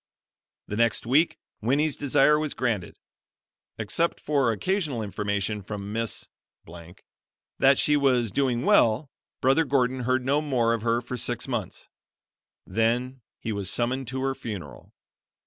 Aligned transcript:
The 0.67 0.75
next 0.77 1.05
week 1.05 1.37
Winnie's 1.61 1.95
desire 1.95 2.39
was 2.39 2.55
granted. 2.55 2.97
Except 3.77 4.19
for 4.19 4.51
occasional 4.51 5.03
information 5.03 5.61
from 5.61 5.93
Miss 5.93 6.27
that 7.59 7.77
she 7.77 7.95
was 7.95 8.31
doing 8.31 8.65
well, 8.65 9.11
Brother 9.41 9.63
Gordon 9.63 9.99
heard 9.99 10.25
no 10.25 10.41
more 10.41 10.73
of 10.73 10.81
her 10.81 11.01
for 11.01 11.17
six 11.17 11.47
months. 11.47 11.87
Then 12.65 13.21
he 13.37 13.51
was 13.51 13.69
summoned 13.69 14.07
to 14.07 14.23
her 14.23 14.33
funeral. 14.33 14.91